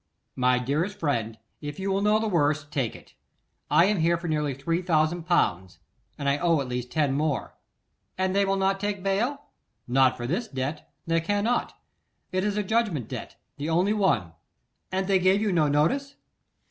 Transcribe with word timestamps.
'My 0.35 0.57
dearest 0.57 0.97
friend, 0.97 1.37
if 1.61 1.77
you 1.79 1.91
will 1.91 2.01
know 2.01 2.17
the 2.17 2.27
worst, 2.27 2.71
take 2.71 2.95
it. 2.95 3.13
I 3.69 3.85
am 3.85 3.99
here 3.99 4.17
for 4.17 4.27
nearly 4.27 4.55
three 4.55 4.81
thousand 4.81 5.27
pounds, 5.27 5.77
and 6.17 6.27
I 6.27 6.39
owe 6.39 6.59
at 6.59 6.67
least 6.67 6.89
ten 6.91 7.13
more.' 7.13 7.53
'And 8.17 8.35
they 8.35 8.43
will 8.43 8.55
not 8.55 8.79
take 8.79 9.03
bail?' 9.03 9.43
'Not 9.87 10.17
for 10.17 10.25
this 10.25 10.47
debt; 10.47 10.91
they 11.05 11.21
cannot. 11.21 11.77
It 12.31 12.43
is 12.43 12.57
a 12.57 12.63
judgment 12.63 13.09
debt, 13.09 13.35
the 13.57 13.69
only 13.69 13.93
one.' 13.93 14.31
'And 14.91 15.05
they 15.05 15.19
gave 15.19 15.39
you 15.39 15.51
no 15.51 15.67
notice? 15.67 16.15